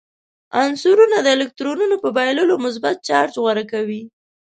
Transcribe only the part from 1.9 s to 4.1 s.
په بایللو مثبت چارج غوره کوي.